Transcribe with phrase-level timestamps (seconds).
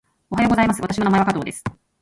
[0.31, 0.81] おはようございます。
[0.81, 1.63] 私の名前は加藤です。